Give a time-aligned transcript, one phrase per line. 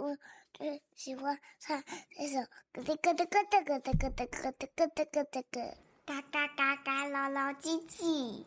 [0.00, 0.16] 我
[0.54, 1.84] 最喜欢唱
[2.16, 2.40] 这首
[2.72, 5.76] 咯哒咯哒咯哒咯哒咯哒咯哒咯哒咯哒咯，
[6.06, 8.46] 嘎嘎嘎嘎，老老唧唧。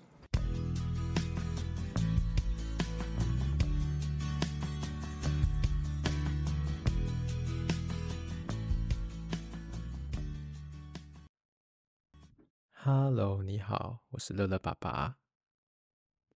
[12.72, 15.18] Hello，你好，我是乐乐爸爸。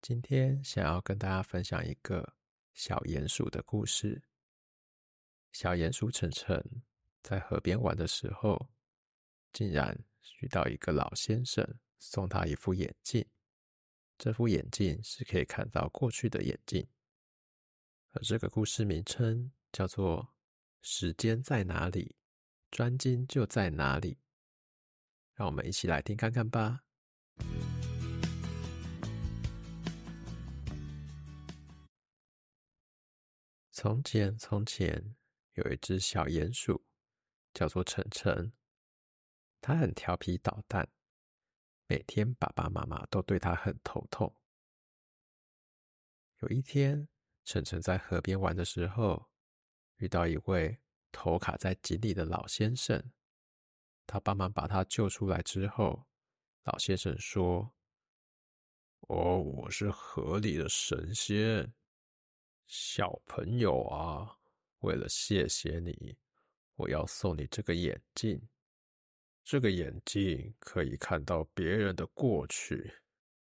[0.02, 2.34] 今天想要跟大家分享一个
[2.74, 4.22] 小鼹鼠的故事。
[5.56, 6.62] 小鼹鼠晨晨
[7.24, 8.68] 在河边玩的时候，
[9.54, 9.98] 竟然
[10.42, 11.66] 遇到一个老先生
[11.98, 13.26] 送他一副眼镜。
[14.18, 16.86] 这副眼镜是可以看到过去的眼镜。
[18.12, 20.24] 而这个故事名称叫做
[20.82, 22.18] 《时间在哪里，
[22.70, 24.16] 专精就在哪里》。
[25.36, 26.82] 让我们一起来听看看吧。
[33.72, 35.16] 从前，从前
[35.56, 36.86] 有一只小鼹鼠，
[37.54, 38.54] 叫做晨晨。
[39.62, 40.90] 它很调皮捣蛋，
[41.88, 44.36] 每天爸爸妈妈都对它很头痛。
[46.40, 47.08] 有一天，
[47.46, 49.30] 晨晨在河边玩的时候，
[49.98, 50.78] 遇到一位
[51.12, 53.12] 头卡在井里的老先生。
[54.06, 56.06] 他帮忙把他救出来之后，
[56.64, 57.74] 老先生说
[59.08, 61.74] ：“哦，我是河里的神仙，
[62.68, 64.38] 小朋友啊，
[64.86, 66.16] 为了谢谢你，
[66.76, 68.48] 我要送你这个眼镜。
[69.44, 72.94] 这个眼镜可以看到别人的过去，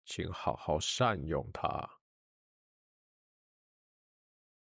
[0.06, 2.00] 请好好善用它。”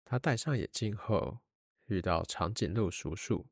[0.05, 1.39] 他戴上眼镜后，
[1.87, 3.47] 遇到长颈鹿叔叔。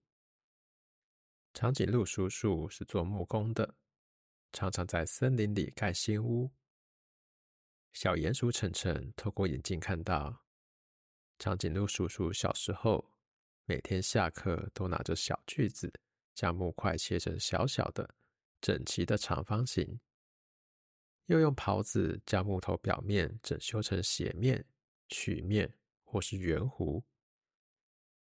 [1.52, 3.76] 长颈鹿叔叔是做木工的，
[4.52, 6.50] 常常在森林里盖新屋。
[7.92, 10.43] 小鼹鼠晨晨透过眼镜看到，
[11.44, 13.12] 长颈鹿叔叔小时候
[13.66, 15.92] 每天下课都拿着小锯子，
[16.32, 18.14] 将木块切成小小的、
[18.62, 20.00] 整齐的长方形，
[21.26, 24.64] 又用刨子将木头表面整修成斜面、
[25.10, 25.70] 曲面
[26.02, 27.04] 或是圆弧，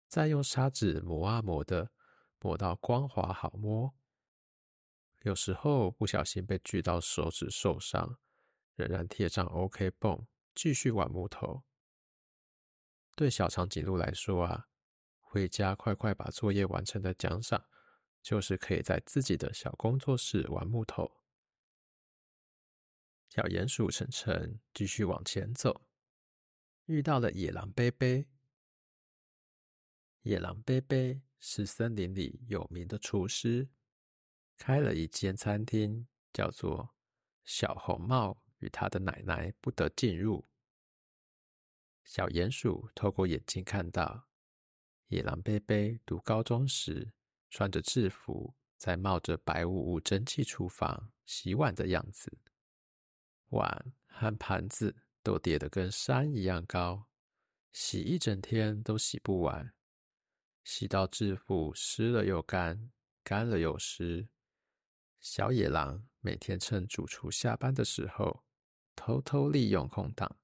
[0.08, 1.92] 再用砂纸磨啊磨的。
[2.41, 3.94] 磨到光滑好摸，
[5.20, 8.19] 有时候不小心被锯到手指受伤，
[8.75, 10.26] 仍然贴上 OK 绷，
[10.56, 11.62] 继续玩木头。
[13.22, 14.66] 对小长颈鹿来说啊，
[15.20, 17.64] 回家快快把作业完成的奖赏，
[18.20, 21.08] 就是可以在自己的小工作室玩木头。
[23.28, 25.86] 小鼹鼠晨晨继续往前走，
[26.86, 28.26] 遇到了野狼贝贝。
[30.22, 31.22] 野狼贝贝。
[31.44, 33.68] 是森林里有名的厨师，
[34.58, 36.94] 开了一间餐厅，叫做
[37.42, 40.44] “小红帽与他的奶奶不得进入”。
[42.14, 44.28] 小鼹鼠透过眼镜看到，
[45.06, 47.10] 野狼贝贝读高中时
[47.48, 52.30] 穿着制服，在冒着白雾雾蒸汽厨房洗碗的样子，
[53.48, 57.06] 碗和盘子都叠得跟山一样高，
[57.72, 59.72] 洗一整天都洗不完。
[60.64, 62.92] 洗到制服湿了又干，
[63.24, 64.28] 干了又湿。
[65.18, 68.44] 小野狼每天趁主厨下班的时候，
[68.94, 70.36] 偷偷利用空档，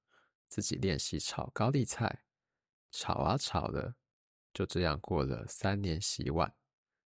[0.49, 2.25] 自己练习炒高丽菜。
[2.91, 3.97] 炒啊炒的，
[4.53, 6.57] 就这样过了三年洗碗、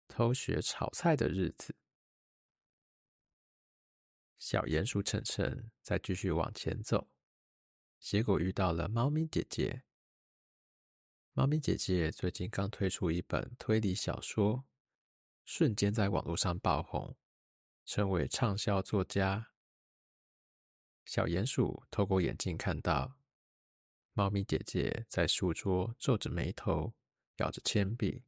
[0.07, 1.73] 偷学炒菜的日子。
[4.37, 7.09] 小鼹鼠晨晨再继续往前走，
[7.99, 9.83] 结果遇到了猫咪姐姐。
[11.31, 14.65] 猫咪姐姐最近刚推出一本推理小说，
[15.45, 17.15] 瞬间在网络上爆红，
[17.85, 19.51] 成为畅销作家。
[21.05, 23.18] 小鼹鼠透过眼镜看到，
[24.13, 26.93] 猫咪姐姐在书桌皱着眉头，
[27.37, 28.23] 咬着铅笔，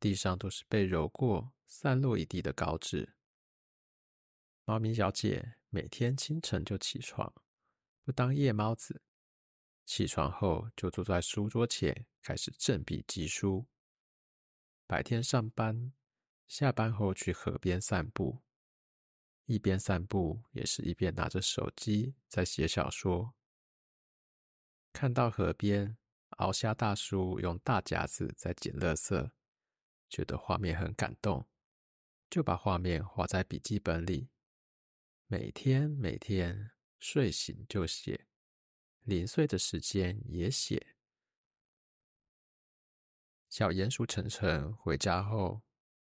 [0.00, 3.14] 地上都是被揉过、散落一地的稿纸。
[4.64, 7.34] 猫咪小姐每天清晨就起床，
[8.02, 9.02] 不当夜猫子。
[9.84, 13.66] 起床后就坐在书桌前开始振笔疾书。
[14.86, 15.92] 白天上班，
[16.46, 18.40] 下班后去河边散步，
[19.44, 23.34] 一边散步也是一边拿着手机在写小说。
[24.94, 25.98] 看到河边
[26.38, 29.32] 鳌虾大叔用大夹子在捡垃圾，
[30.08, 31.48] 觉得画面很感动，
[32.30, 34.30] 就把画面画在笔记本里，
[35.26, 36.70] 每天每天
[37.00, 38.28] 睡醒就写。
[39.02, 40.94] 零碎的时间也写。
[43.50, 45.64] 小鼹鼠晨晨回家后，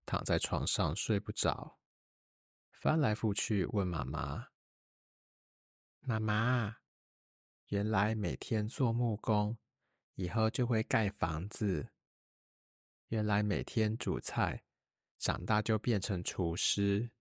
[0.05, 1.79] 躺在床上睡不着，
[2.73, 4.49] 翻来覆去问妈妈
[6.03, 6.82] ：“妈妈，
[7.73, 9.57] 原来每天做木工，
[10.17, 11.89] 以后就会盖房子，
[13.09, 14.67] 原来每天煮菜，
[15.19, 17.13] 长大就变成厨师。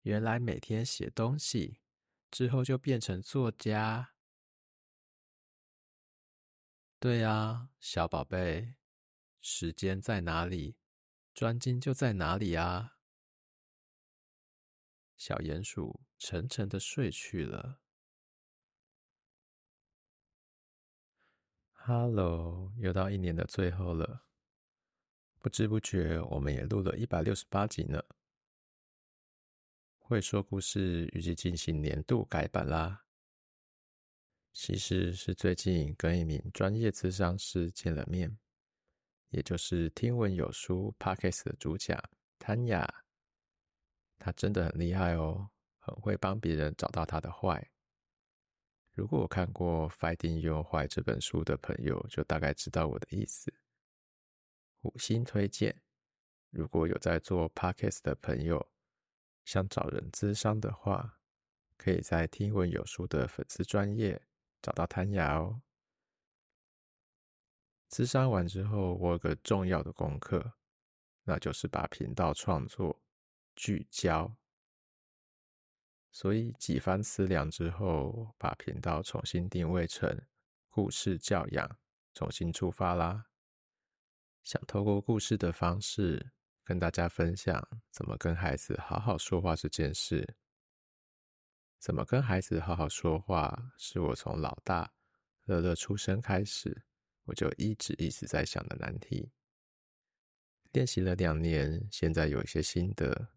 [0.00, 1.82] 原来每天写东西，
[2.30, 4.14] 之后就变成作家。
[6.98, 8.76] 对啊，小宝贝，
[9.42, 10.78] 时间在哪里，
[11.34, 12.96] 专精就在哪里啊。
[15.18, 17.81] 小鼹鼠沉沉的睡去了。
[21.84, 24.22] 哈喽，又到一年的最后了，
[25.40, 28.00] 不知不觉我们也录了一百六十八集呢。
[29.98, 33.04] 会说故事预计进行年度改版啦。
[34.52, 38.38] 其实是最近跟一名专业咨商师见了面，
[39.30, 42.00] 也就是听闻有书 Podcast 的主讲
[42.38, 42.88] 谭雅。
[44.20, 45.50] 他真的很厉害哦，
[45.80, 47.71] 很会帮别人找到他的坏。
[48.94, 53.50] 如果我看过《Fighting Your Why》这本书的朋友，就大概知道我的意思。
[54.82, 55.74] 五星推荐！
[56.50, 58.70] 如果有在做 Podcast 的朋友，
[59.46, 61.18] 想找人咨商的话，
[61.78, 64.20] 可以在听闻有书的粉丝专页
[64.60, 65.62] 找到谭雅哦。
[67.88, 70.52] 咨商完之后，我有个重要的功课，
[71.24, 73.02] 那就是把频道创作
[73.56, 74.36] 聚焦。
[76.12, 80.14] 所以几番思量之后，把频道重新定位成
[80.68, 81.78] 故事教养，
[82.12, 83.24] 重新出发啦。
[84.42, 86.30] 想透过故事的方式，
[86.64, 90.36] 跟大家分享怎么跟孩子好好说话这件事。
[91.78, 94.92] 怎么跟孩子好好说话，是我从老大
[95.46, 96.84] 乐乐出生开始，
[97.24, 99.32] 我就一直一直在想的难题。
[100.72, 103.30] 练习了两年，现在有一些心得。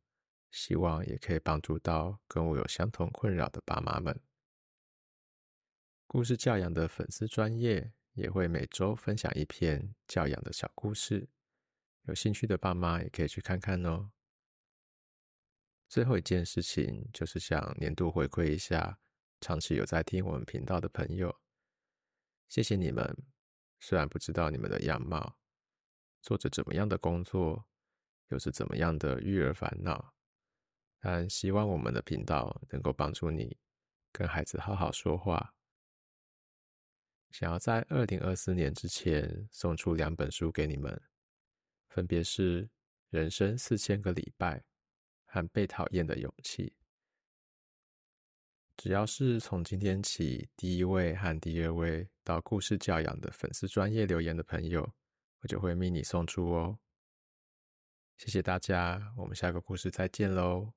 [0.55, 4.17] 希望也可以帮助到跟我有相同困扰的爸妈们。
[6.07, 11.27] 故事教养的粉丝专业也会每周分享一篇教养的小故事，
[12.03, 14.11] 有兴趣的爸妈也可以去看看哦。
[15.89, 18.97] 最后一件事情就是想年度回馈一下
[19.41, 21.37] 长期有在听我们频道的朋友，
[22.47, 23.13] 谢谢你们。
[23.81, 25.37] 虽然不知道你们的样貌，
[26.21, 27.67] 做着怎么样的工作，
[28.29, 30.14] 又是怎么样的育儿烦恼。
[31.07, 33.55] 但希望我们的频道能够帮助你
[34.11, 35.53] 跟孩子好好说话。
[37.29, 40.99] 想要在二零二四年之前送出两本书给你们，
[41.89, 42.65] 分别是
[43.11, 44.57] 《人生四千个礼拜》
[45.25, 46.65] 和《被讨厌的勇气》。
[48.75, 54.81] 只要是从今天起第一位和第二位到故事教养的粉丝专业留言的朋友，
[55.41, 56.79] 我就会命你送出哦。
[58.17, 60.73] 谢谢大家，我们下个故事再见喽。